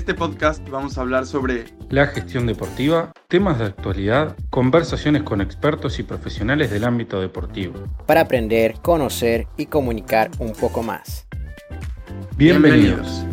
[0.00, 5.98] este podcast vamos a hablar sobre la gestión deportiva, temas de actualidad, conversaciones con expertos
[5.98, 7.74] y profesionales del ámbito deportivo.
[8.06, 11.26] Para aprender, conocer y comunicar un poco más.
[12.38, 13.26] Bienvenidos.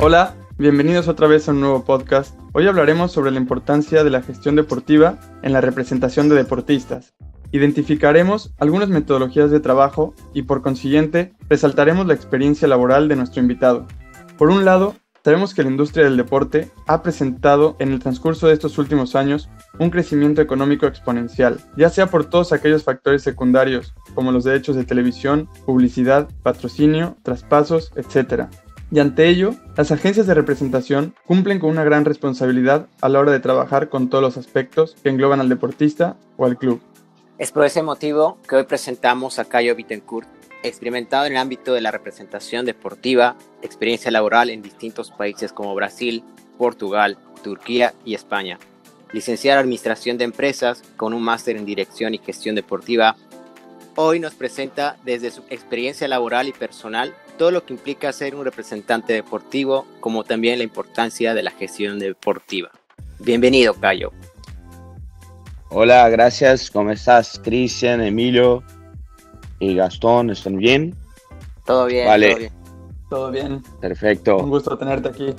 [0.00, 2.36] Hola, bienvenidos otra vez a un nuevo podcast.
[2.52, 7.14] Hoy hablaremos sobre la importancia de la gestión deportiva en la representación de deportistas.
[7.52, 13.86] Identificaremos algunas metodologías de trabajo y por consiguiente resaltaremos la experiencia laboral de nuestro invitado.
[14.36, 18.54] Por un lado, sabemos que la industria del deporte ha presentado en el transcurso de
[18.54, 24.32] estos últimos años un crecimiento económico exponencial, ya sea por todos aquellos factores secundarios como
[24.32, 28.48] los derechos de televisión, publicidad, patrocinio, traspasos, etc.,
[28.90, 33.32] y ante ello, las agencias de representación cumplen con una gran responsabilidad a la hora
[33.32, 36.80] de trabajar con todos los aspectos que engloban al deportista o al club.
[37.38, 40.26] Es por ese motivo que hoy presentamos a Cayo Bittencourt,
[40.62, 46.24] experimentado en el ámbito de la representación deportiva, experiencia laboral en distintos países como Brasil,
[46.56, 48.58] Portugal, Turquía y España.
[49.12, 53.16] Licenciado en Administración de Empresas con un máster en Dirección y Gestión Deportiva,
[54.00, 58.44] hoy nos presenta desde su experiencia laboral y personal todo lo que implica ser un
[58.44, 62.70] representante deportivo, como también la importancia de la gestión deportiva.
[63.18, 64.12] Bienvenido, Cayo.
[65.70, 66.70] Hola, gracias.
[66.70, 68.62] ¿Cómo estás, Cristian, Emilio
[69.58, 70.30] y Gastón?
[70.30, 70.94] ¿Están bien?
[71.66, 72.28] Todo bien, vale.
[72.28, 72.52] todo bien.
[73.10, 73.62] Todo bien.
[73.80, 74.36] Perfecto.
[74.38, 75.34] Un gusto tenerte aquí.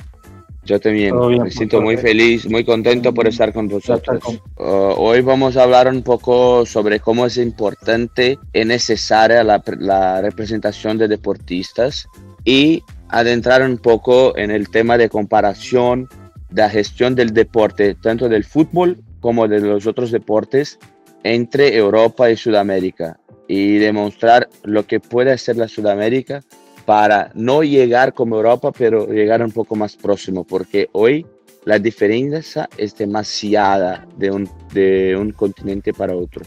[0.69, 4.21] Yo también me siento muy feliz, muy contento por estar con vosotros.
[4.55, 10.21] Uh, hoy vamos a hablar un poco sobre cómo es importante y necesaria la, la
[10.21, 12.07] representación de deportistas
[12.45, 16.07] y adentrar un poco en el tema de comparación
[16.51, 20.77] de la gestión del deporte, tanto del fútbol como de los otros deportes,
[21.23, 26.43] entre Europa y Sudamérica y demostrar lo que puede hacer la Sudamérica
[26.89, 31.23] para no llegar como Europa, pero llegar un poco más próximo, porque hoy
[31.65, 36.41] la diferencia es demasiada de un, de un continente para otro.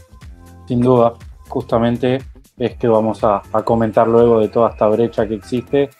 [0.66, 1.14] Sin duda,
[1.48, 2.18] justamente
[2.58, 5.90] es que vamos a, a comentar luego de toda esta brecha que existe,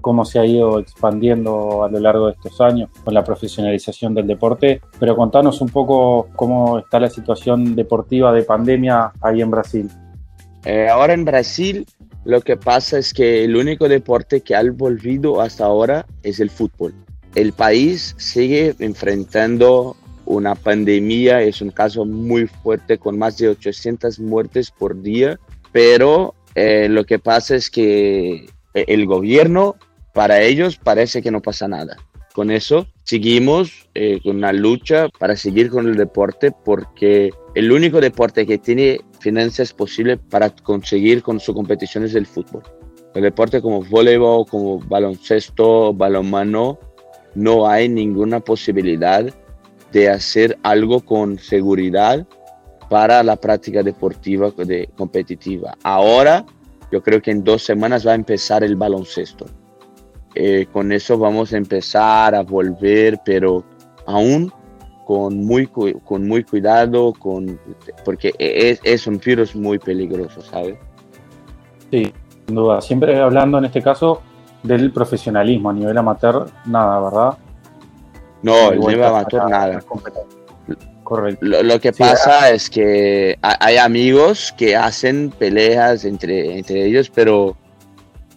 [0.00, 4.28] cómo se ha ido expandiendo a lo largo de estos años con la profesionalización del
[4.28, 9.90] deporte, pero contanos un poco cómo está la situación deportiva de pandemia ahí en Brasil.
[10.64, 11.84] Eh, ahora en Brasil
[12.28, 16.50] lo que pasa es que el único deporte que ha volvido hasta ahora es el
[16.50, 16.92] fútbol.
[17.34, 19.96] El país sigue enfrentando
[20.26, 25.40] una pandemia, es un caso muy fuerte con más de 800 muertes por día,
[25.72, 29.76] pero eh, lo que pasa es que el gobierno,
[30.12, 31.96] para ellos parece que no pasa nada.
[32.34, 38.02] Con eso seguimos eh, con una lucha para seguir con el deporte porque el único
[38.02, 42.62] deporte que tiene finanzas posibles para conseguir con su competición es el fútbol.
[43.14, 46.78] El deporte como voleibol, como baloncesto, balonmano,
[47.34, 49.24] no hay ninguna posibilidad
[49.92, 52.26] de hacer algo con seguridad
[52.88, 55.76] para la práctica deportiva de, competitiva.
[55.82, 56.44] Ahora,
[56.90, 59.46] yo creo que en dos semanas va a empezar el baloncesto.
[60.34, 63.64] Eh, con eso vamos a empezar a volver, pero
[64.06, 64.52] aún
[65.08, 65.66] con muy,
[66.04, 67.58] con muy cuidado, con,
[68.04, 70.76] porque es, es un virus muy peligroso, ¿sabes?
[71.90, 72.12] Sí,
[72.44, 72.82] sin duda.
[72.82, 74.20] Siempre hablando en este caso
[74.62, 77.38] del profesionalismo a nivel amateur, nada, ¿verdad?
[78.42, 79.80] No, el nivel amateur nada.
[81.04, 81.46] Correcto.
[81.46, 82.52] Lo, lo que sí, pasa ¿verdad?
[82.52, 87.56] es que hay amigos que hacen peleas entre, entre ellos, pero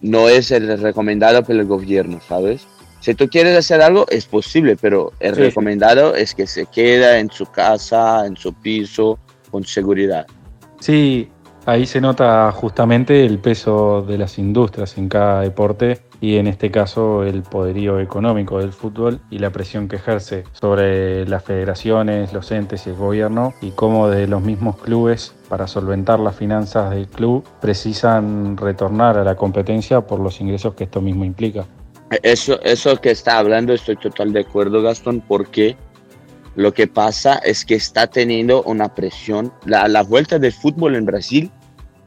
[0.00, 2.66] no es el recomendado por el gobierno, ¿sabes?
[3.02, 7.18] Si tú quieres hacer algo, es posible, pero el sí, recomendado es que se quede
[7.18, 9.18] en su casa, en su piso,
[9.50, 10.24] con seguridad.
[10.78, 11.28] Sí,
[11.66, 16.70] ahí se nota justamente el peso de las industrias en cada deporte y en este
[16.70, 22.52] caso el poderío económico del fútbol y la presión que ejerce sobre las federaciones, los
[22.52, 27.08] entes y el gobierno y cómo de los mismos clubes para solventar las finanzas del
[27.08, 31.66] club precisan retornar a la competencia por los ingresos que esto mismo implica.
[32.22, 35.76] Eso, eso que está hablando estoy total de acuerdo, Gastón, porque
[36.54, 39.52] lo que pasa es que está teniendo una presión.
[39.64, 41.50] La, la vuelta del fútbol en Brasil,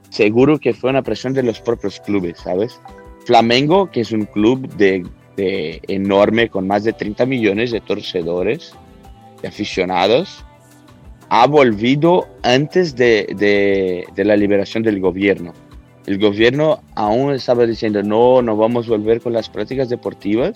[0.10, 2.80] seguro que fue una presión de los propios clubes, ¿sabes?
[3.26, 5.04] Flamengo, que es un club de,
[5.36, 8.74] de enorme, con más de 30 millones de torcedores,
[9.42, 10.46] de aficionados,
[11.30, 15.54] ha volvido antes de, de, de la liberación del gobierno
[16.06, 20.54] el gobierno aún estaba diciendo no, no vamos a volver con las prácticas deportivas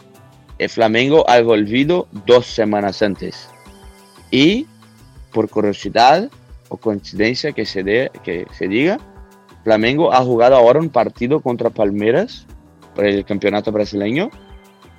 [0.60, 3.50] el Flamengo ha volvido dos semanas antes.
[4.30, 4.68] Y
[5.32, 6.30] por curiosidad
[6.68, 9.00] o coincidencia que se, de, que se diga,
[9.64, 12.46] Flamengo ha jugado ahora un partido contra Palmeiras
[12.94, 14.30] por el campeonato brasileño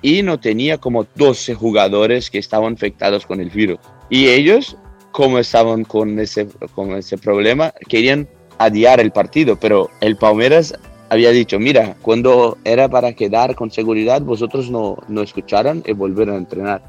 [0.01, 3.77] y no tenía como 12 jugadores que estaban infectados con el virus.
[4.09, 4.75] Y ellos,
[5.11, 8.27] como estaban con ese, con ese problema, querían
[8.63, 10.73] adiar el partido, pero el Palmeiras
[11.09, 16.35] había dicho, mira, cuando era para quedar con seguridad, vosotros no, no escucharon y volvieron
[16.35, 16.81] a entrenar.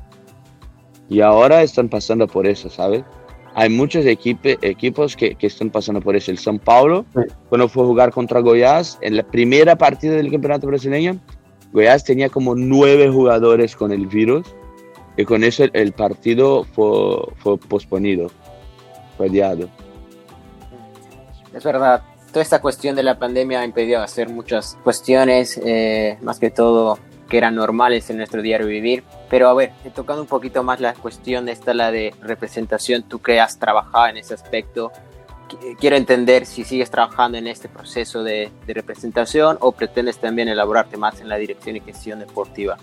[1.09, 3.03] Y ahora están pasando por eso, ¿sabes?
[3.55, 6.31] Hay muchos equipos que, que, están pasando por eso.
[6.31, 7.05] El São Paulo,
[7.49, 11.19] cuando fue a jugar contra Goiás, en la primera partida del campeonato brasileño,
[11.73, 14.47] Goiás tenía como nueve jugadores con el virus
[15.17, 16.87] y con eso el, partido fue,
[17.39, 18.31] fue posponido,
[19.17, 19.69] fue adiado.
[21.54, 26.38] Es verdad, toda esta cuestión de la pandemia ha impedido hacer muchas cuestiones, eh, más
[26.38, 29.04] que todo que eran normales en nuestro diario vivir.
[29.31, 33.40] Pero a ver, tocando un poquito más la cuestión, esta la de representación, tú que
[33.40, 34.93] has trabajado en ese aspecto,
[35.81, 40.96] quiero entender si sigues trabajando en este proceso de, de, representación o pretendes también elaborarte
[40.96, 42.76] más en la dirección y gestión deportiva.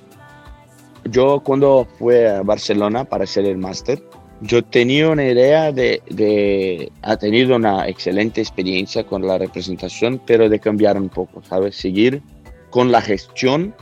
[1.06, 4.04] Yo cuando fui a Barcelona para hacer el máster,
[4.42, 10.50] yo tenía una idea de, de, ha tenido una excelente experiencia con la representación, pero
[10.50, 11.76] de cambiar un poco, ¿sabes?
[11.76, 12.22] Seguir
[12.70, 13.74] con la gestión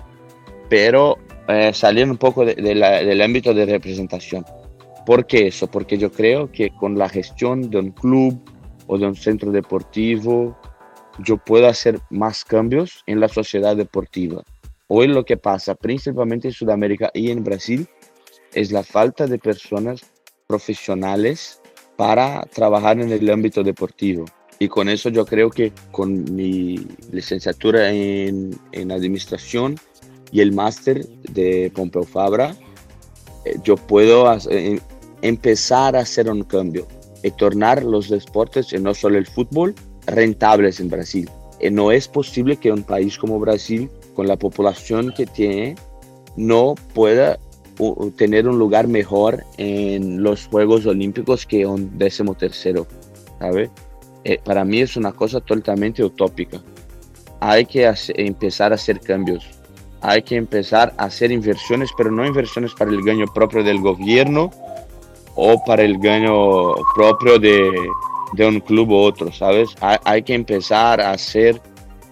[0.70, 1.18] pero
[1.48, 4.46] eh, salir un poco del ámbito de representación.
[5.06, 5.68] ¿Por qué eso?
[5.68, 8.40] Porque yo creo que con la gestión de un club
[8.88, 10.58] o de un centro deportivo,
[11.20, 14.44] yo puedo hacer más cambios en la sociedad deportiva.
[14.88, 17.88] Hoy lo que pasa, principalmente en Sudamérica y en Brasil,
[18.54, 20.02] es la falta de personas
[20.48, 21.62] profesionales
[21.98, 24.26] para trabajar en el ámbito deportivo.
[24.60, 29.78] Y con eso yo creo que con mi licenciatura en, en administración
[30.32, 32.56] y el máster de Pompeu Fabra,
[33.46, 34.80] eh, yo puedo eh,
[35.22, 36.88] empezar a hacer un cambio
[37.24, 41.30] y tornar los deportes, y no solo el fútbol, rentables en Brasil.
[41.60, 45.76] Y no es posible que un país como Brasil, con la población que tiene,
[46.36, 47.38] no pueda
[48.16, 52.88] tener un lugar mejor en los Juegos Olímpicos que un décimo tercero,
[53.40, 53.70] ¿sabe?
[54.24, 56.62] Eh, para mí es una cosa totalmente utópica.
[57.40, 59.58] Hay que empezar a hacer cambios
[60.02, 64.52] hay que empezar a hacer inversiones, pero no inversiones para el gaño propio del gobierno
[65.36, 67.72] o para el gaño propio de,
[68.34, 69.70] de un club u otro, ¿sabes?
[69.82, 71.62] Hay, hay, que empezar a hacer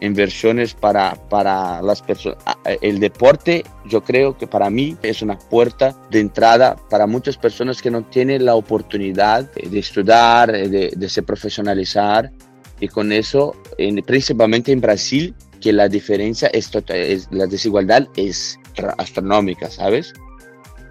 [0.02, 2.38] inversiones para, para las personas.
[2.82, 7.82] El deporte, yo creo que para mí es una puerta de entrada para muchas personas
[7.82, 12.32] que no tienen la oportunidad de estudiar, de, de se profesionalizar.
[12.80, 18.60] Y con eso, en, principalmente en Brasil, que la diferencia es, es la desigualdad es
[18.98, 20.14] astronómica, ¿sabes?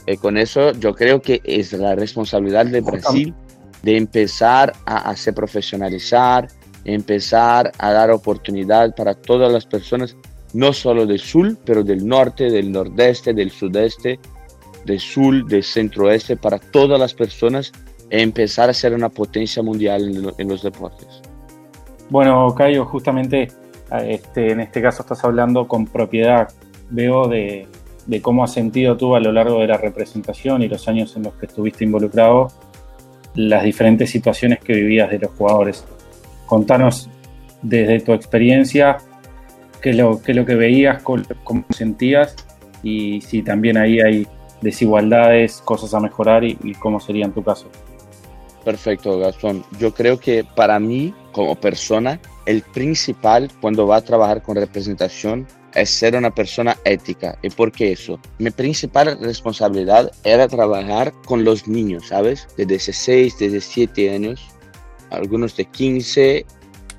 [0.07, 3.35] Y con eso yo creo que es la responsabilidad de Brasil
[3.83, 6.49] de empezar a hacer profesionalizar,
[6.85, 10.17] empezar a dar oportunidad para todas las personas,
[10.53, 14.19] no solo del sur, pero del norte, del nordeste, del sudeste,
[14.85, 17.73] del sur, del centroeste, para todas las personas,
[18.11, 21.23] empezar a ser una potencia mundial en, en los deportes.
[22.11, 23.49] Bueno, Cayo, justamente
[24.03, 26.49] este, en este caso estás hablando con propiedad,
[26.91, 27.69] veo de,
[28.23, 31.35] cómo has sentido tú a lo largo de la representación y los años en los
[31.35, 32.49] que estuviste involucrado
[33.35, 35.85] las diferentes situaciones que vivías de los jugadores.
[36.47, 37.09] Contanos
[37.63, 38.99] desde tu experiencia
[39.81, 42.35] qué es lo, que veías, cómo, sentías
[42.83, 44.27] y si también ahí hay
[44.63, 47.69] desigualdades, cosas a mejorar y, y cómo sería en tu caso.
[48.65, 49.63] Perfecto, Gastón.
[49.79, 55.47] Yo creo que para mí, como persona, el principal cuando va a trabajar con representación
[55.75, 57.39] es ser una persona ética.
[57.43, 58.19] ¿Y por qué eso?
[58.39, 62.47] Mi principal responsabilidad era trabajar con los niños, ¿sabes?
[62.57, 64.49] De 16, de 17 años,
[65.15, 66.47] algunos de 15.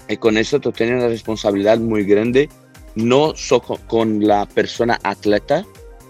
[0.08, 2.50] Y con eso tú tienes una responsabilidad muy grande,
[2.96, 5.66] no solo con la persona atleta,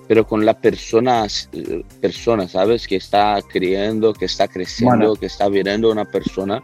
[0.07, 1.25] pero con la persona,
[2.01, 2.87] persona, ¿sabes?
[2.87, 6.61] Que está criando, que está creciendo, que está viendo una persona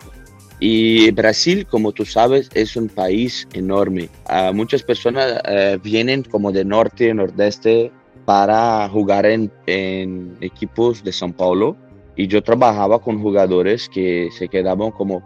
[0.64, 4.10] y Brasil, como tú sabes, es un país enorme.
[4.30, 7.92] Uh, muchas personas uh, vienen como de norte, nordeste
[8.26, 11.76] para jugar en, en, equipos de São Paulo.
[12.16, 15.24] Y yo trabajaba con jugadores que se quedaban como,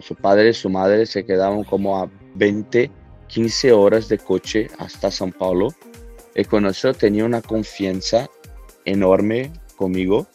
[0.00, 2.90] su padre, su madre se quedaban como a 20,
[3.28, 5.68] 15 horas de coche hasta São Paulo.
[6.34, 8.28] Y con eso tenía una confianza
[8.84, 10.26] enorme conmigo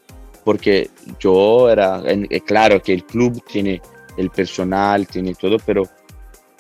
[0.44, 3.82] porque yo era, eh, claro que el club tiene
[4.18, 5.84] el personal, tiene todo, pero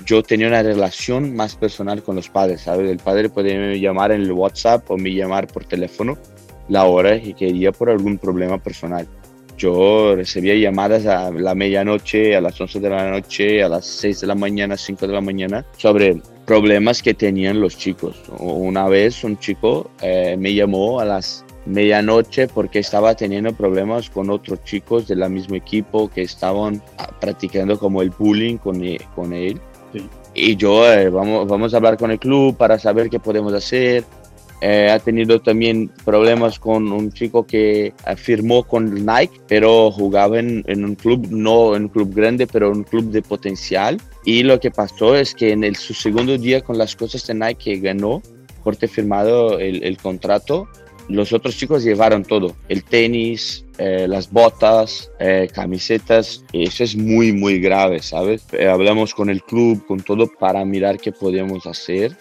[0.05, 2.89] yo tenía una relación más personal con los padres, ¿sabes?
[2.89, 6.17] El padre podía llamar en el WhatsApp o me llamar por teléfono
[6.67, 9.07] la hora que quería por algún problema personal.
[9.59, 14.21] Yo recibía llamadas a la medianoche, a las 11 de la noche, a las 6
[14.21, 18.15] de la mañana, 5 de la mañana, sobre problemas que tenían los chicos.
[18.39, 24.29] Una vez un chico eh, me llamó a las medianoche porque estaba teniendo problemas con
[24.29, 29.33] otros chicos del mismo equipo que estaban ah, practicando como el bullying con, e, con
[29.33, 29.59] él.
[30.33, 34.05] Y yo, eh, vamos, vamos a hablar con el club para saber qué podemos hacer.
[34.61, 40.63] Eh, ha tenido también problemas con un chico que firmó con Nike, pero jugaba en,
[40.67, 44.01] en, un club, no en un club grande, pero un club de potencial.
[44.25, 47.35] Y lo que pasó es que en el, su segundo día con las cosas de
[47.35, 48.21] Nike que ganó,
[48.63, 50.67] por ter firmado el, el contrato,
[51.09, 57.33] los otros chicos llevaron todo, el tenis, eh, las botas, eh, camisetas, eso es muy,
[57.33, 58.45] muy grave, ¿sabes?
[58.51, 62.15] Eh, hablamos con el club, con todo, para mirar qué podemos hacer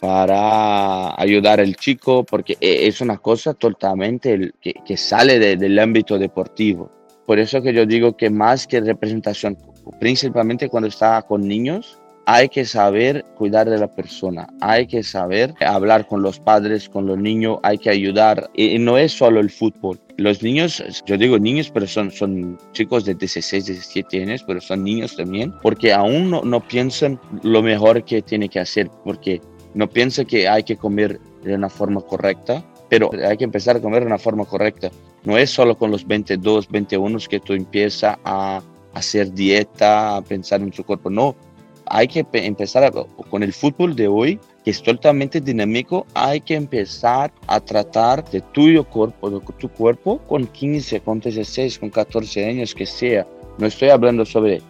[0.00, 6.90] para ayudar al chico, porque es una cosa totalmente que, que sale del ámbito deportivo.
[7.26, 9.58] Por eso que yo digo que más que representación,
[10.00, 11.98] principalmente cuando está con niños,
[12.30, 17.06] hay que saber cuidar de la persona, hay que saber hablar con los padres, con
[17.06, 18.50] los niños, hay que ayudar.
[18.52, 19.98] Y no es solo el fútbol.
[20.18, 24.84] Los niños, yo digo niños, pero son, son chicos de 16, 17 años, pero son
[24.84, 29.40] niños también, porque aún no, no piensan lo mejor que tiene que hacer, porque
[29.78, 33.80] no piensan que hay que comer de una forma correcta, pero hay que empezar a
[33.80, 34.90] comer de una forma correcta.
[35.22, 38.60] No es solo con los 22, 21 que tú empiezas a
[38.92, 41.36] hacer dieta, a pensar en su cuerpo, no
[41.86, 42.92] hay que empezar
[43.30, 48.40] con el fútbol de hoy, que es totalmente dinámico, hay que empezar a tratar de
[48.40, 53.24] tuyo cuerpo, de tu cuerpo con 15, con 16, con 14 años que sea.
[53.58, 54.60] No estoy hablando sobre,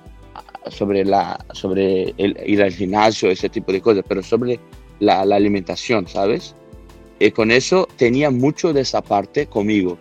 [0.71, 4.61] sobre, la, sobre el, ir al gimnasio, ese tipo de cosas, pero sobre
[5.01, 6.55] la, alimentación, ¿sabes?
[7.19, 9.99] Y con eso tenía mucho de esa parte conmigo.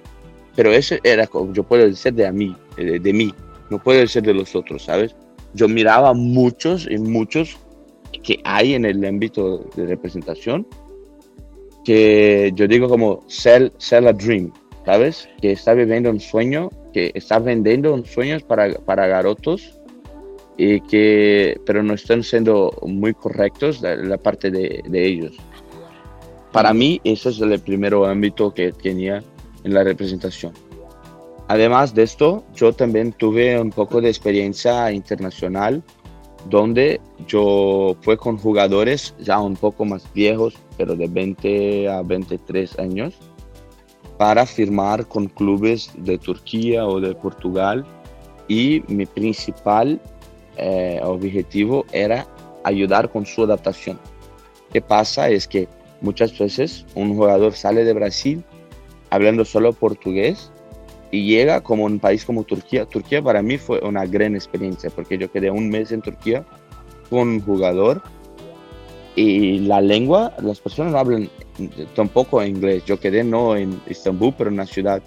[0.56, 3.34] Pero eso era, yo puedo decir, de, a mí, de, de mí,
[3.70, 5.16] no puede ser de los otros, ¿sabes?
[5.54, 7.58] yo miraba muchos y muchos
[8.24, 10.68] que hay en el ámbito de representación
[11.84, 14.52] que yo digo como sell, sell a dream,
[14.86, 15.30] ¿sabes?
[15.42, 19.77] Que está viviendo un sueño, que está vendiendo un sueño para, para garotos
[20.58, 25.34] y que, pero no están siendo muy correctos de la parte de, de ellos.
[26.52, 29.24] Para mí, eso es el primer ámbito que tenía
[29.64, 30.54] en la representación.
[31.48, 35.84] Además de esto, yo también tuve un poco de experiencia internacional
[36.50, 42.80] donde yo fui con jugadores ya un poco más viejos, pero de 20 a 23
[42.80, 43.16] años,
[44.18, 47.86] para firmar con clubes de Turquía o de Portugal.
[48.48, 50.02] Y mi principal
[50.58, 52.28] eh, objetivo era
[52.64, 54.00] ayudar con su adaptación.
[54.72, 55.30] ¿Qué pasa?
[55.30, 55.68] Es que
[56.02, 58.44] muchas veces un jugador sale de Brasil
[59.10, 60.52] hablando solo portugués
[61.12, 62.86] y llega como un país como Turquía.
[62.86, 66.46] Turquía para mí fue una gran experiencia porque yo quedé un mes en Turquía
[67.10, 68.02] con un jugador
[69.16, 71.30] y la lengua, las personas hablan
[71.96, 72.86] tampoco inglés.
[72.86, 75.02] Yo quedé no en Estambul, pero en una ciudad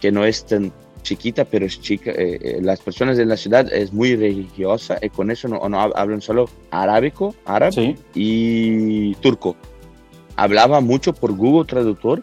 [0.00, 0.72] que no es tan
[1.02, 2.10] chiquita, pero es chica.
[2.12, 5.80] Eh, eh, las personas de la ciudad es muy religiosa y con eso no, no
[5.80, 9.56] hablan solo arábico, árabe y turco.
[10.36, 12.22] Hablaba mucho por Google Traductor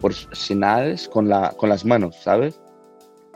[0.00, 2.60] por señales con, la, con las manos, ¿sabes?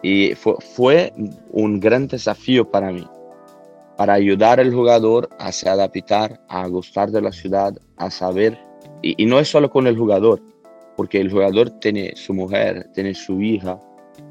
[0.02, 1.12] Y fue, fue
[1.50, 3.06] un gran desafío para mí,
[3.96, 8.58] para ayudar al jugador a se adaptar, a gustar de la ciudad, a saber.
[9.02, 10.40] Y, no es solo con el jugador,
[10.96, 13.78] porque el jugador tiene su mujer, tiene su hija,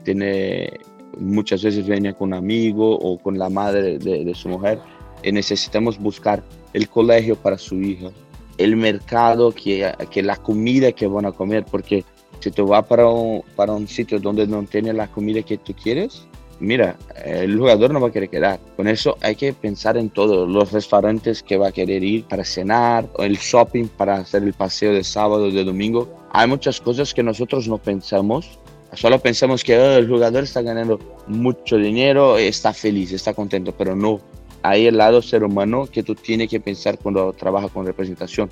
[0.03, 0.79] tiene
[1.17, 4.79] muchas veces viene con un amigo o con la madre de, su mujer
[5.23, 8.09] y necesitamos buscar el colegio para su hija,
[8.57, 12.05] el mercado, que, que la comida que van a comer, porque
[12.39, 15.73] si tú vas para un, para un sitio donde no tiene la comida que tú
[15.73, 16.25] quieres,
[16.59, 18.59] mira, el jugador no va a querer quedar.
[18.75, 22.45] Con eso hay que pensar en todo, los restaurantes que va a querer ir para
[22.45, 26.09] cenar, el shopping para hacer el paseo de sábado, de domingo.
[26.31, 28.58] Hay muchas cosas que nosotros no pensamos.
[28.93, 33.95] Solo pensamos que oh, el jugador está ganando mucho dinero, está feliz, está contento, pero
[33.95, 34.19] no.
[34.63, 38.49] Hay el lado ser humano que tú tienes que pensar cuando trabajas con representación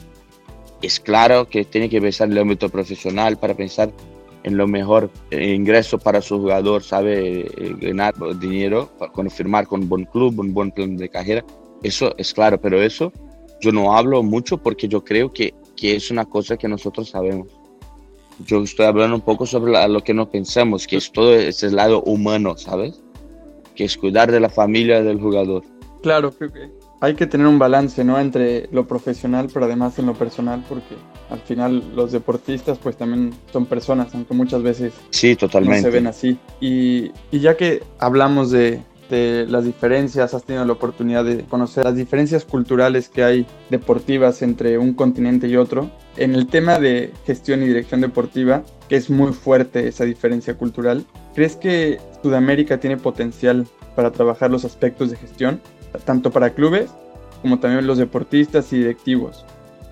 [0.82, 3.92] es claro que tiene que pensar en el ámbito profesional para pensar
[4.44, 9.90] en lo mejor ingreso para su jugador, sabe eh, ganar dinero, cuando firmar con un
[9.90, 11.44] buen club, un buen plan de carrera.
[11.84, 13.12] Eso es claro, pero eso
[13.60, 17.48] yo no hablo mucho porque yo creo que, que es una cosa que nosotros sabemos.
[18.46, 22.04] Yo estoy hablando un poco sobre lo que no pensamos, que es todo ese lado
[22.04, 23.02] humano, ¿sabes?
[23.76, 25.64] Que es cuidar de la familia del jugador.
[26.04, 26.34] Claro,
[27.02, 28.20] hay que tener un balance, ¿no?
[28.20, 30.96] Entre lo profesional, pero además en lo personal, porque
[31.30, 35.82] al final los deportistas pues también son personas, aunque muchas veces sí, totalmente.
[35.82, 36.38] no se ven así.
[36.60, 41.86] Y, y ya que hablamos de, de las diferencias, has tenido la oportunidad de conocer
[41.86, 45.90] las diferencias culturales que hay deportivas entre un continente y otro.
[46.18, 51.06] En el tema de gestión y dirección deportiva, que es muy fuerte esa diferencia cultural,
[51.36, 55.62] ¿crees que Sudamérica tiene potencial para trabajar los aspectos de gestión,
[56.06, 56.90] tanto para clubes
[57.42, 59.46] como también los deportistas y directivos?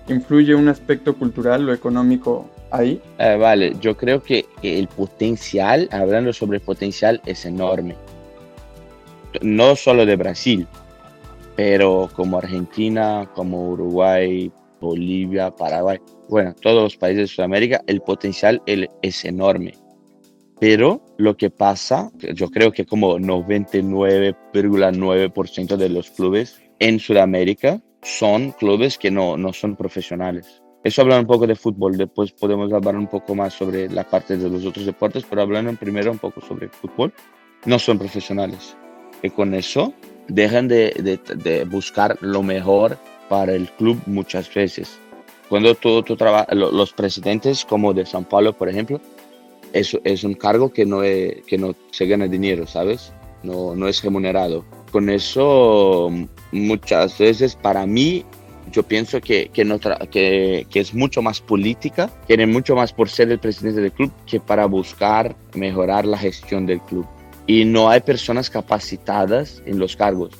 [0.08, 3.00] ¿Influye un aspecto cultural o económico ahí?
[3.18, 7.96] Eh, vale, yo creo que el potencial, hablando sobre potencial, es enorme
[9.42, 10.66] no solo de Brasil,
[11.54, 18.60] pero como Argentina, como Uruguay, Bolivia, Paraguay, bueno, todos los países de Sudamérica, el potencial
[18.66, 19.74] es enorme.
[20.58, 28.52] Pero lo que pasa, yo creo que como 99,9% de los clubes en Sudamérica son
[28.52, 30.62] clubes que no, no son profesionales.
[30.82, 34.38] Eso habla un poco de fútbol, después podemos hablar un poco más sobre la parte
[34.38, 37.12] de los otros deportes, pero hablando primero un poco sobre fútbol,
[37.64, 38.76] no son profesionales
[39.20, 39.92] que con eso
[40.28, 44.98] dejan de, de, buscar lo mejor para el club muchas veces.
[45.48, 49.00] Cuando tú, tú trabajas, los presidentes como de San Paulo, por ejemplo,
[49.72, 53.12] es, es un cargo que no, es, que no se gana dinero, ¿sabes?
[53.42, 54.64] No, no es remunerado.
[54.90, 56.10] Con eso,
[56.52, 58.24] muchas veces para mí,
[58.72, 59.78] yo pienso que, que, no
[60.10, 64.10] que, que es mucho más política, quieren mucho más por ser el presidente del club
[64.26, 67.06] que para buscar mejorar la gestión del club
[67.46, 70.30] y no hay personas capacitadas en los cargos.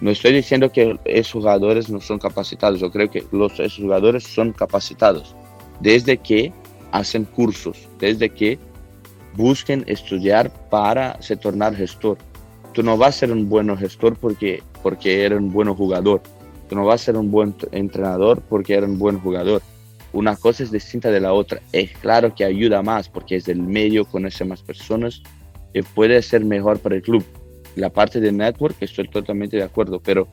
[0.00, 4.24] No estoy diciendo que esos jugadores no son capacitados, yo creo que los, esos jugadores
[4.24, 5.34] son capacitados
[5.80, 6.52] desde que
[6.92, 8.58] hacen cursos, desde que
[9.34, 12.18] busquen estudiar para se tornar gestor.
[12.72, 16.22] Tú no vas a ser un buen gestor porque, porque eres un buen jugador.
[16.68, 19.62] Tú no vas a ser un buen entrenador porque eres un buen jugador.
[20.12, 21.60] Una cosa es distinta de la otra.
[21.72, 25.22] Es claro que ayuda más porque es del medio, conoce más personas,
[25.94, 27.24] puede ser mejor para el club.
[27.78, 30.26] La parte de network estoy totalmente de acuerdo, pero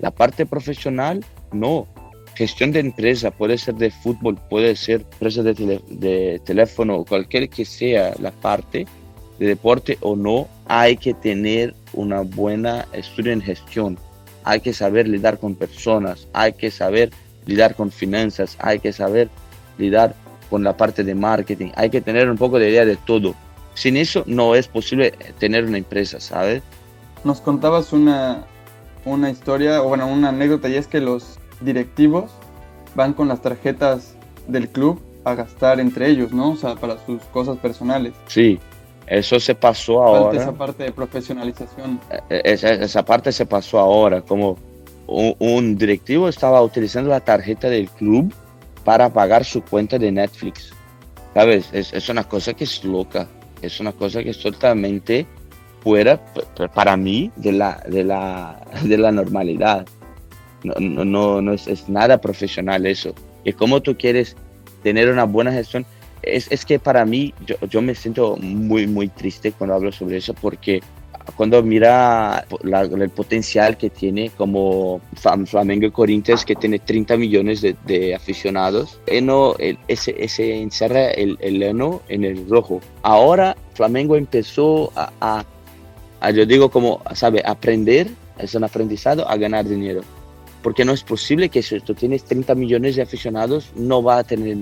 [0.00, 1.86] la parte profesional no.
[2.34, 7.64] Gestión de empresa puede ser de fútbol, puede ser empresa de, de teléfono, cualquier que
[7.64, 8.86] sea la parte
[9.38, 13.98] de deporte o no, hay que tener una buena estudio en gestión.
[14.44, 17.10] Hay que saber lidiar con personas, hay que saber
[17.46, 19.30] lidiar con finanzas, hay que saber
[19.78, 20.14] lidiar
[20.50, 23.34] con la parte de marketing, hay que tener un poco de idea de todo
[23.74, 26.62] sin eso no es posible tener una empresa, ¿sabes?
[27.24, 28.44] Nos contabas una,
[29.04, 32.30] una historia, o bueno, una anécdota, y es que los directivos
[32.94, 34.14] van con las tarjetas
[34.48, 36.52] del club a gastar entre ellos, ¿no?
[36.52, 38.14] O sea, para sus cosas personales.
[38.26, 38.58] Sí,
[39.06, 40.40] eso se pasó ahora.
[40.40, 42.00] esa parte de profesionalización.
[42.10, 44.56] E, e, esa, esa parte se pasó ahora, como
[45.06, 48.32] un, un, directivo estaba utilizando la tarjeta del club
[48.84, 50.72] para pagar su cuenta de Netflix.
[51.34, 51.68] ¿Sabes?
[51.72, 53.28] Es, es una cosa que es loca
[53.62, 55.26] es una cosa que es totalmente
[55.82, 56.20] fuera
[56.74, 59.86] para mí de la, de la, de la normalidad.
[60.62, 63.14] No, no, no, es, nada profesional eso.
[63.44, 64.36] Y como tú quieres
[64.82, 65.86] tener una buena gestión,
[66.22, 70.18] es, es que para mí yo, yo, me siento muy, muy triste cuando hablo sobre
[70.18, 70.82] eso porque
[71.36, 75.00] cuando mira el potencial que tiene como
[75.46, 79.54] Flamengo y Corinthians, que tiene 30 millones de, aficionados, Eno,
[79.88, 82.80] ese, ese encerra el, el Eno en el rojo.
[83.02, 85.44] Ahora Flamengo empezó a, a,
[86.34, 90.02] yo digo como, sabe, aprender, es un aprendizado a ganar dinero.
[90.62, 94.24] Porque no es posible que si tú tienes 30 millones de aficionados, no va a
[94.24, 94.56] tener,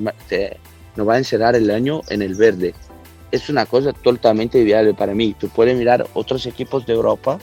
[0.97, 2.75] no va a encerrar el año en el verde
[3.31, 5.35] es una cosa totalmente viable para mí.
[5.39, 7.39] Tú puedes mirar otros equipos de Europa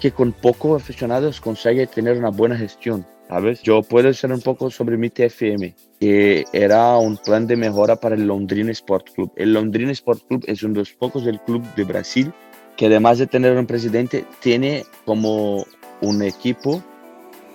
[0.00, 3.06] que con pocos aficionados consiguen tener una buena gestión.
[3.28, 3.60] ¿Sabes?
[3.62, 8.14] Yo puedo decir un poco sobre mi TFM, que era un plan de mejora para
[8.14, 9.32] el Londrina Sport Club.
[9.34, 12.32] El Londrina Sport Club es uno de los pocos del club de Brasil
[12.76, 15.66] que además de tener un presidente, tiene como
[16.00, 16.82] un equipo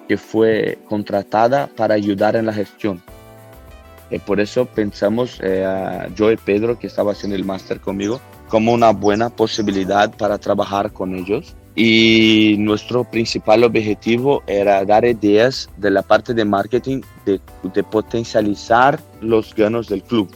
[0.08, 3.02] que fue contratada para ayudar en la gestión.
[4.10, 5.66] Eh, por eso pensamos eh,
[6.16, 10.92] yo y Pedro, que estaba haciendo el máster conmigo, como una buena posibilidad para trabajar
[10.92, 11.56] con ellos.
[11.74, 17.40] Y nuestro principal objetivo era dar ideas de la parte de marketing, de,
[17.74, 20.30] de potencializar los ganos del club.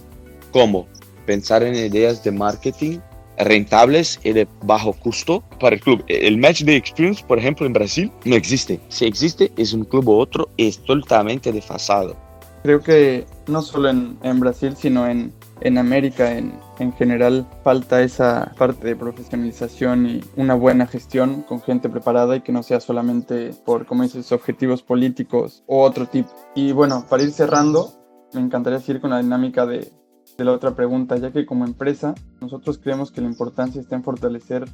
[0.52, 0.88] ¿Cómo?
[1.26, 3.00] Pensar en ideas de marketing
[3.38, 6.04] rentables y de bajo costo para el club.
[6.08, 8.80] El Match Day Experience, por ejemplo, en Brasil no existe.
[8.90, 12.26] Si existe, es un club u otro, es totalmente desfasado
[12.66, 18.02] Creo que no solo en, en Brasil, sino en, en América en, en, general falta
[18.02, 22.80] esa parte de profesionalización y una buena gestión con gente preparada y que no sea
[22.80, 26.32] solamente por, como dices, objetivos políticos o otro tipo.
[26.56, 27.92] Y bueno, para ir cerrando,
[28.34, 29.92] me encantaría seguir con la dinámica de,
[30.38, 34.04] de la otra pregunta, ya que como empresa nosotros creemos que la importancia está en
[34.04, 34.66] fortalecer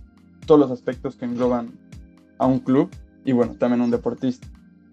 [0.46, 1.78] todos los aspectos que engloban
[2.38, 2.90] a un club
[3.24, 4.48] y bueno, también a un deportista,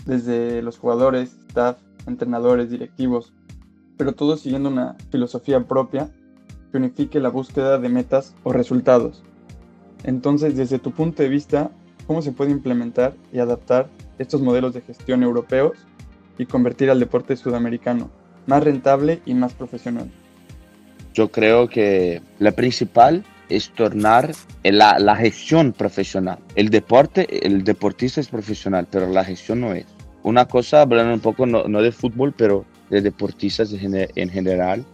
[0.05, 3.33] desde los jugadores, staff, entrenadores, directivos,
[3.97, 6.11] pero todo siguiendo una filosofía propia
[6.71, 9.23] que unifique la búsqueda de metas o resultados.
[10.05, 11.71] Entonces, desde tu punto de vista,
[12.07, 15.79] ¿cómo se puede implementar y adaptar estos modelos de gestión europeos
[16.37, 18.11] y convertir al deporte sudamericano
[18.47, 20.11] más rentable y más profesional?
[21.19, 24.31] Yo creo que la principal es tornar
[24.63, 26.39] la, la gestión profesional.
[26.55, 29.85] El deporte, el deportista es profesional, pero la gestión no es.
[30.23, 34.85] Una cosa, hablando un poco no, no de fútbol, pero de deportistas en general.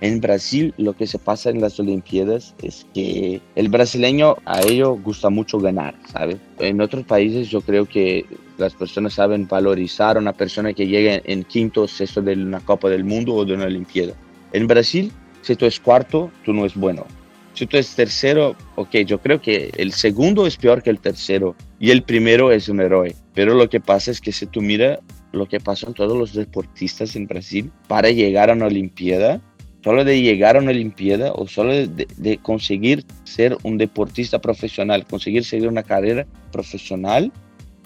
[0.00, 4.96] En Brasil lo que se pasa en las Olimpiadas es que el brasileño a ello
[4.96, 6.38] gusta mucho ganar, ¿sabes?
[6.58, 11.22] En otros países yo creo que las personas saben valorizar a una persona que llega
[11.24, 14.14] en quinto o sexto de una Copa del Mundo o de una Olimpiada.
[14.52, 17.06] En Brasil, si tú es cuarto, tú no es bueno.
[17.54, 21.56] Si tú es tercero, ok, yo creo que el segundo es peor que el tercero
[21.80, 23.16] y el primero es un héroe.
[23.34, 25.00] Pero lo que pasa es que si tú miras
[25.32, 29.40] lo que pasó en todos los deportistas en Brasil para llegar a una Olimpiada,
[29.82, 35.44] solo de llegar a una Olimpiada o solo de, conseguir ser un deportista profesional, conseguir
[35.44, 37.32] seguir una carrera profesional,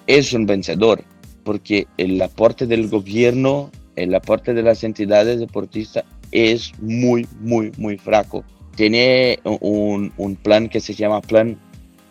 [0.07, 1.03] es un vencedor,
[1.45, 7.97] porque el aporte del gobierno, el aporte de las entidades deportistas es muy, muy, muy
[7.99, 8.45] fraco.
[8.75, 11.59] Tiene un, un plan que se llama Plan,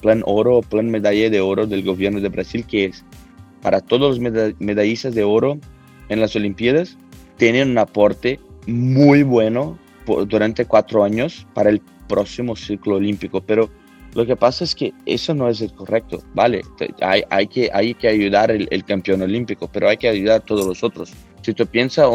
[0.01, 3.03] plan Oro, Plan Medalla de Oro del gobierno de Brasil, que es
[3.61, 5.59] para todos los medallistas de oro
[6.09, 6.97] en las Olimpiadas,
[7.37, 9.77] tienen un aporte muy bueno
[10.27, 13.41] durante cuatro años para el próximo ciclo olímpico.
[13.41, 13.69] Pero
[14.13, 16.61] lo que pasa es que eso no es el correcto, ¿vale?
[17.01, 20.65] Hay, hay, que, hay que ayudar el, campeón olímpico, pero hay que ayudar a todos
[20.65, 21.13] los otros.
[21.41, 22.07] Si tú piensas,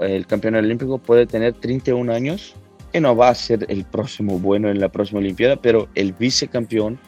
[0.00, 2.54] el campeón olímpico puede tener 31 años,
[2.92, 6.98] que no va a ser el próximo bueno en la próxima Olimpiada, pero el vicecampeón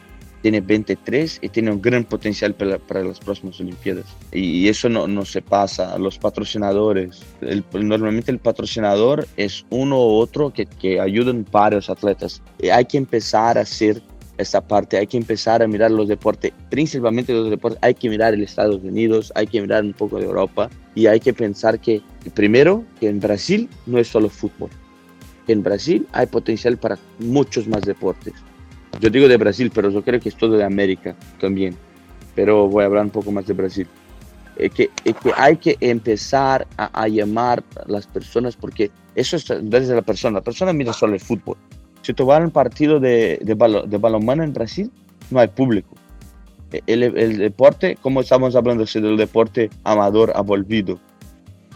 [0.42, 4.06] tiene 23 y tiene un gran potencial para, para las próximas Olimpiadas.
[4.32, 7.22] Y, eso no, no, se pasa a los patrocinadores.
[7.72, 12.42] normalmente el patrocinador es uno u otro que, que ayudan varios atletas.
[12.58, 14.02] Y hay que empezar a hacer
[14.40, 18.34] esta parte, hay que empezar a mirar los deportes, principalmente los deportes, hay que mirar
[18.34, 22.02] el Estados Unidos, hay que mirar un poco de Europa y hay que pensar que,
[22.34, 24.70] primero, que en Brasil no es solo fútbol,
[25.48, 28.34] en Brasil hay potencial para muchos más deportes
[28.98, 31.76] yo digo de Brasil, pero yo creo que es todo de América también.
[32.34, 33.86] Pero voy a hablar un poco más de Brasil.
[34.56, 39.94] Es que, que hay que empezar a, llamar a las personas porque eso es desde
[39.94, 40.38] la persona.
[40.38, 41.56] La persona mira solo el fútbol.
[42.02, 43.54] Si tú vas a un partido de, de,
[43.86, 44.90] de balonmano en Brasil,
[45.30, 45.94] no hay público.
[46.86, 50.98] El, el, deporte, como estamos hablando del deporte amador ha volvido,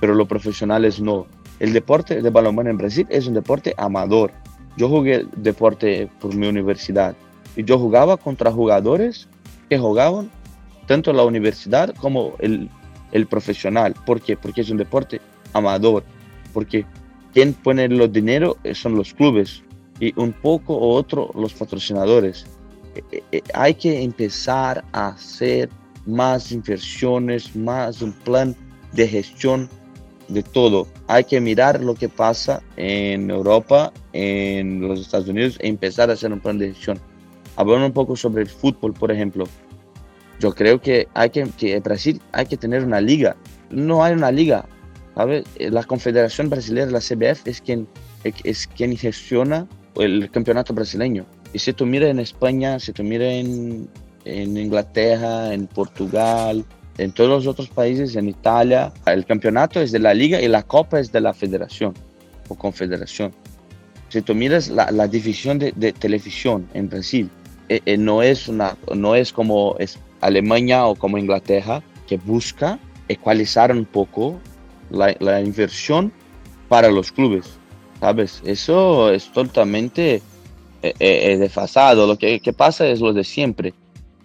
[0.00, 1.26] pero los profesionales no.
[1.58, 4.32] El deporte de balonmano en Brasil es un deporte amador
[4.76, 7.14] yo jugué deporte por mi universidad
[7.56, 9.28] y yo jugaba contra jugadores
[9.68, 10.30] que jugaban
[10.86, 12.68] tanto la universidad como el,
[13.12, 13.94] el profesional.
[14.04, 14.36] ¿Por qué?
[14.36, 15.20] Porque es un deporte
[15.52, 16.02] amador.
[16.52, 16.84] Porque
[17.32, 19.62] quien pone los dinero son los clubes
[20.00, 22.46] y un poco o otro los patrocinadores.
[22.94, 25.68] Eh, eh, hay que empezar a hacer
[26.06, 28.54] más inversiones, más un plan
[28.92, 29.68] de gestión
[30.28, 30.86] de todo.
[31.06, 36.14] Hay que mirar lo que pasa en Europa, en los Estados Unidos e empezar a
[36.14, 36.98] hacer un plan de decisión.
[37.56, 39.44] Hablando un poco sobre el fútbol, por ejemplo.
[40.40, 43.36] Yo creo que hay que, que Brasil hay que tener una liga.
[43.70, 44.66] No hay una liga.
[45.14, 45.44] ¿sabes?
[45.58, 47.86] La Confederación Brasileña, la CBF, es quien,
[48.24, 51.26] es quien gestiona el campeonato brasileño.
[51.52, 53.88] Y si tú miras en España, si tú miras en,
[54.24, 56.64] en Inglaterra, en Portugal,
[56.98, 60.62] en todos los otros países, en Italia, el campeonato es de la liga y la
[60.62, 61.94] copa es de la federación
[62.48, 63.32] o confederación.
[64.08, 67.30] Si tú miras la, la división de, de, televisión en Brasil,
[67.68, 72.78] eh, eh, no, es una, no es como es Alemania o como Inglaterra, que busca
[73.08, 74.38] ecualizar un poco
[74.90, 76.12] la, la inversión
[76.68, 77.58] para los clubes.
[78.04, 78.42] ¿Sabes?
[78.44, 80.20] Eso es totalmente
[80.82, 82.06] eh, desfasado.
[82.06, 83.72] Lo que, que pasa es lo de siempre.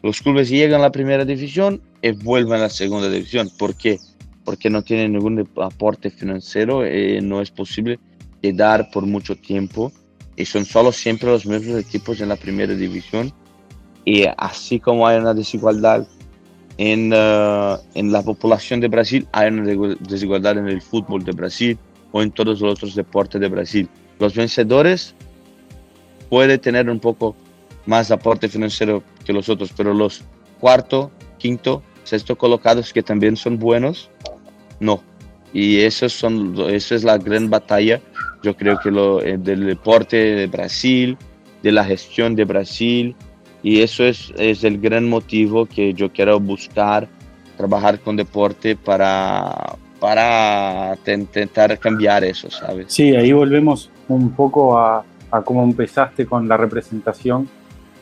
[0.03, 3.49] Los clubes llegan a la primera división, y vuelvan a la segunda división.
[3.57, 3.97] ¿Por qué?
[4.43, 8.01] Porque no tienen ningún aporte financiero, eh, no es posible
[8.41, 9.93] quedar por mucho tiempo
[10.35, 13.31] y son solo siempre los mismos equipos en la primera división.
[14.03, 16.05] Y así como hay una desigualdad
[16.77, 21.79] en, uh, en la población de Brasil hay una desigualdad en el fútbol de Brasil
[22.11, 23.89] o en todos los otros deportes de Brasil.
[24.19, 25.15] Los vencedores
[26.29, 27.35] pueden tener un poco
[27.85, 30.21] más aporte financiero que los otros, pero los
[30.59, 34.09] cuarto, quinto, sexto colocados que también son buenos,
[34.79, 35.01] no.
[35.53, 38.01] Y eso, son, eso es la gran batalla,
[38.43, 41.17] yo creo que lo, eh, del deporte de Brasil,
[41.63, 43.15] de la gestión de Brasil,
[43.63, 47.09] y eso es, es el gran motivo que yo quiero buscar,
[47.57, 52.85] trabajar con deporte para, para intentar cambiar eso, ¿sabes?
[52.87, 55.03] Sí, ahí volvemos un poco a,
[55.43, 57.47] cómo empezaste con la representación,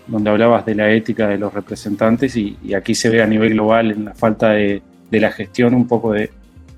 [0.05, 3.91] donde hablabas de la ética de los representantes y, aquí se ve a nivel global
[3.91, 4.81] en la falta de,
[5.11, 6.29] la gestión un poco de,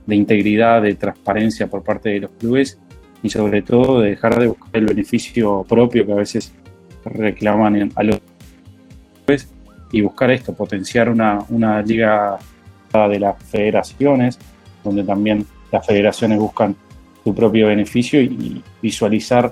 [0.08, 2.80] integridad, de transparencia por parte de los clubes
[3.22, 6.52] y sobre todo de dejar de buscar el beneficio propio que a veces
[7.06, 8.20] reclaman a los
[9.26, 9.50] clubes
[9.92, 12.40] y buscar esto, potenciar una liga
[12.92, 14.40] de las federaciones,
[14.84, 16.76] donde también las federaciones buscan
[17.24, 19.52] su propio beneficio y visualizar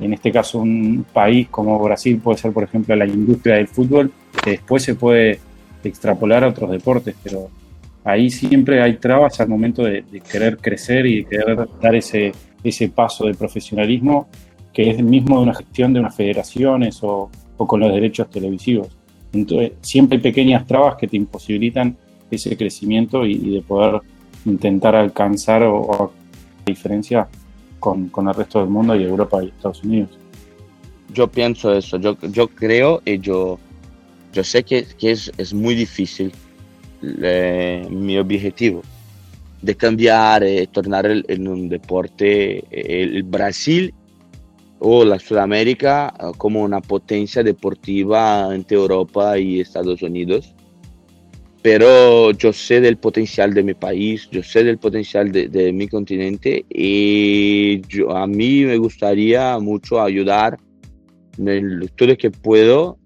[0.00, 4.12] en este caso un país como Brasil puede ser, por ejemplo, la industria del fútbol,
[4.42, 5.38] que después se puede
[5.84, 7.48] extrapolar a otros deportes, pero
[8.04, 12.32] ahí siempre hay trabas al momento de, querer crecer y de querer dar ese,
[12.64, 14.28] ese paso de profesionalismo
[14.72, 18.88] que es el mismo de una gestión de unas federaciones o, con los derechos televisivos.
[19.32, 21.96] Entonces, siempre hay pequeñas trabas que te imposibilitan
[22.28, 24.00] ese crecimiento y, de poder
[24.44, 26.12] intentar alcanzar o, o
[26.64, 27.28] diferencia
[27.78, 30.10] con, con, el resto del mundo y Europa y Estados Unidos.
[31.12, 33.58] Yo pienso eso, yo, yo creo y yo,
[34.32, 36.32] yo sé que, que es, es, muy difícil
[37.02, 38.82] eh, mi objetivo
[39.60, 43.92] de cambiar, eh, tornar el, en un deporte el Brasil
[44.78, 50.54] o la Sudamérica como una potencia deportiva entre Europa y Estados Unidos
[51.62, 55.86] pero yo sé del potencial de mi país, yo sé del potencial de, de mi
[55.86, 60.58] continente y yo, a mí me gustaría mucho ayudar
[61.38, 62.98] en todo lo que puedo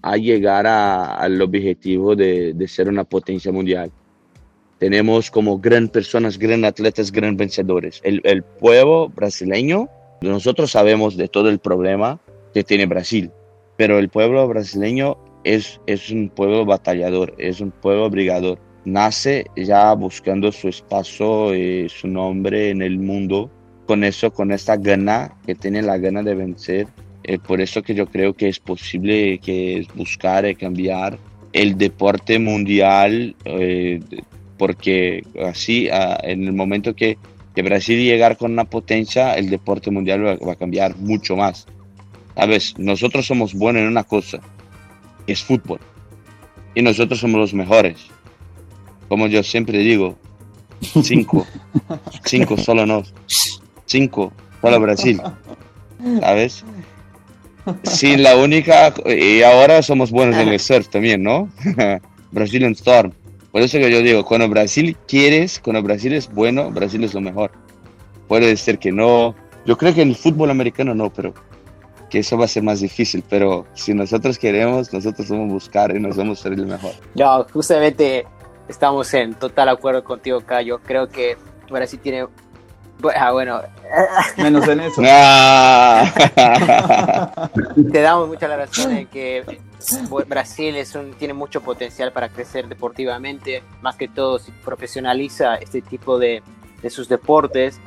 [0.00, 3.90] a llegar a, al objetivo de, de, ser una potencia mundial.
[4.78, 8.00] Tenemos como gran personas, gran atletas, gran vencedores.
[8.04, 9.88] El, el pueblo brasileño,
[10.20, 12.20] nosotros sabemos de todo el problema
[12.52, 13.30] que tiene Brasil,
[13.76, 18.58] pero el pueblo brasileño es, es un pueblo batallador, es un pueblo brigador.
[18.84, 23.50] Nace ya buscando su espacio y su nombre en el mundo,
[23.86, 26.86] con eso, con esta gana que tiene la gana de vencer.
[27.22, 31.18] Eh, por eso que yo creo que es posible que buscar y cambiar
[31.52, 34.00] el deporte mundial, eh,
[34.58, 35.88] porque así
[36.22, 37.16] en el momento que,
[37.54, 41.66] que Brasil llegar con una potencia, el deporte mundial va, va a cambiar mucho más.
[42.34, 44.40] Sabes, nosotros somos buenos en una cosa,
[45.26, 45.80] es fútbol.
[46.74, 48.06] Y nosotros somos los mejores.
[49.08, 50.16] Como yo siempre digo,
[50.80, 51.46] cinco,
[52.24, 53.02] cinco solo no,
[53.86, 55.20] cinco solo Brasil,
[56.20, 56.64] ¿sabes?
[57.84, 61.48] Sí, la única, y ahora somos buenos en el surf también, ¿no?
[62.32, 63.12] Brazilian Storm.
[63.52, 67.20] Por eso que yo digo, cuando Brasil quieres, cuando Brasil es bueno, Brasil es lo
[67.20, 67.52] mejor.
[68.26, 69.34] Puede ser que no,
[69.64, 71.32] yo creo que en el fútbol americano no, pero
[72.18, 76.00] eso va a ser más difícil, pero si nosotros queremos, nosotros vamos a buscar y
[76.00, 76.92] nos vamos a ser el mejor.
[77.14, 78.26] No, justamente
[78.68, 80.80] estamos en total acuerdo contigo, Cayo.
[80.80, 81.36] Creo que
[81.70, 82.26] Brasil tiene...
[83.16, 83.60] Ah, bueno.
[84.36, 85.02] Menos en eso.
[87.92, 89.60] Te damos mucha la razón en que
[90.26, 95.82] Brasil es un, tiene mucho potencial para crecer deportivamente, más que todo si profesionaliza este
[95.82, 96.42] tipo de,
[96.82, 97.80] de sus deportes.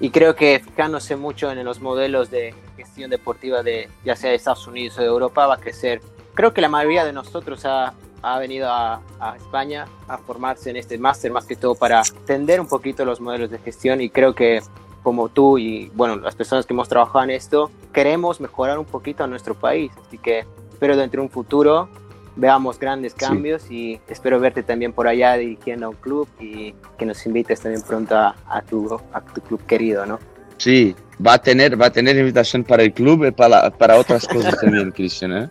[0.00, 2.54] Y creo que fijándose mucho en los modelos de
[2.94, 6.00] deportiva de ya sea de Estados Unidos o de Europa va a crecer.
[6.34, 10.76] Creo que la mayoría de nosotros ha, ha venido a, a, España a formarse en
[10.76, 14.34] este máster más que todo para entender un poquito los modelos de gestión y creo
[14.34, 14.62] que
[15.02, 19.22] como tú y bueno las personas que hemos trabajado en esto queremos mejorar un poquito
[19.22, 21.90] a nuestro país así que espero dentro de un futuro
[22.36, 24.00] veamos grandes cambios sí.
[24.08, 27.82] y espero verte también por allá dirigiendo a un club y que nos invites también
[27.82, 30.18] pronto a, a, tu, a tu club querido, ¿no?
[30.58, 34.26] Sí, va a tener, va a tener invitación para el club y para, para otras
[34.26, 35.50] cosas también, Cristian, ¿eh?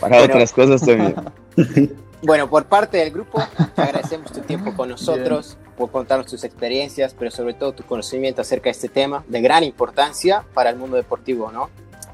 [0.00, 1.14] Para bueno, otras cosas también.
[2.22, 3.42] Bueno, por parte del grupo,
[3.74, 5.74] te agradecemos tu tiempo con nosotros, Bien.
[5.74, 9.64] por contarnos tus experiencias, pero sobre todo tu conocimiento acerca de este tema de gran
[9.64, 11.70] importancia para el mundo deportivo, ¿no?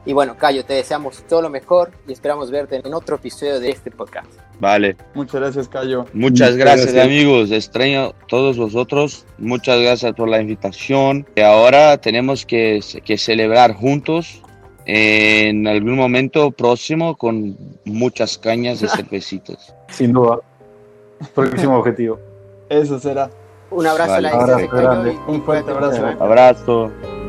[0.07, 3.71] Y bueno, Cayo, te deseamos todo lo mejor y esperamos verte en otro episodio de
[3.71, 4.29] este podcast.
[4.61, 4.97] Vale.
[5.15, 6.07] Muchas gracias, Cayo.
[6.13, 7.51] Muchas gracias, gracias, amigos.
[7.51, 9.27] Extraño a todos vosotros.
[9.37, 11.27] Muchas gracias por la invitación.
[11.35, 14.41] Y ahora tenemos que, que celebrar juntos
[14.87, 19.75] en algún momento próximo con muchas cañas de cervecitas.
[19.89, 20.39] Sin duda.
[21.35, 22.21] Próximo objetivo.
[22.69, 23.29] Eso será.
[23.71, 24.29] Un abrazo Vale.
[24.29, 25.11] a la distancia, Abrazo Cayo, grande.
[25.13, 26.09] y- y Un fuerte abrazo.
[26.09, 26.17] ¿eh?
[26.21, 27.26] Abrazo.